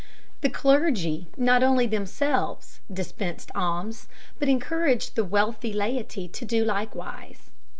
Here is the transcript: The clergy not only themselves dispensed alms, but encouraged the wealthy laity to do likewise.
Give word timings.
The 0.41 0.49
clergy 0.49 1.27
not 1.37 1.61
only 1.61 1.85
themselves 1.85 2.79
dispensed 2.91 3.51
alms, 3.53 4.07
but 4.39 4.49
encouraged 4.49 5.13
the 5.15 5.23
wealthy 5.23 5.73
laity 5.73 6.27
to 6.27 6.43
do 6.43 6.65
likewise. 6.65 7.51